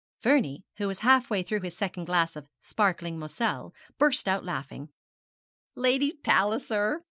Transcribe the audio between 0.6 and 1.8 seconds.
who was half way through his